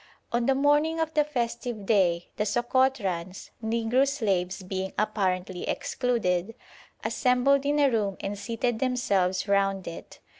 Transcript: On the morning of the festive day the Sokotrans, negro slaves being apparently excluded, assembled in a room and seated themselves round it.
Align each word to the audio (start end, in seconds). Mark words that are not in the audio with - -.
On 0.31 0.47
the 0.47 0.55
morning 0.55 0.99
of 0.99 1.13
the 1.13 1.23
festive 1.23 1.85
day 1.85 2.31
the 2.37 2.43
Sokotrans, 2.43 3.51
negro 3.63 4.07
slaves 4.07 4.63
being 4.63 4.93
apparently 4.97 5.67
excluded, 5.69 6.55
assembled 7.03 7.67
in 7.67 7.77
a 7.77 7.87
room 7.91 8.17
and 8.19 8.35
seated 8.35 8.79
themselves 8.79 9.47
round 9.47 9.87
it. 9.87 10.19